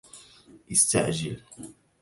[0.73, 1.39] استعجل!